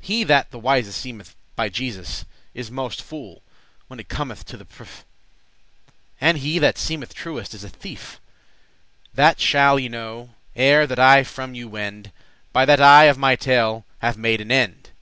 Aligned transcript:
He 0.00 0.24
that 0.24 0.52
the 0.52 0.58
wisest 0.58 0.98
seemeth, 0.98 1.36
by 1.54 1.68
Jesus, 1.68 2.24
Is 2.54 2.70
most 2.70 3.02
fool, 3.02 3.42
when 3.88 4.00
it 4.00 4.08
cometh 4.08 4.46
to 4.46 4.56
the 4.56 4.64
prefe;* 4.64 4.74
*proof, 5.04 5.04
test 5.04 5.94
And 6.22 6.38
he 6.38 6.58
that 6.60 6.78
seemeth 6.78 7.12
truest, 7.14 7.52
is 7.52 7.62
a 7.62 7.68
thief. 7.68 8.18
That 9.12 9.38
shall 9.38 9.78
ye 9.78 9.90
know, 9.90 10.30
ere 10.54 10.86
that 10.86 10.98
I 10.98 11.24
from 11.24 11.54
you 11.54 11.68
wend; 11.68 12.10
By 12.54 12.64
that 12.64 12.80
I 12.80 13.04
of 13.04 13.18
my 13.18 13.36
tale 13.36 13.84
have 13.98 14.16
made 14.16 14.40
an 14.40 14.50
end. 14.50 14.92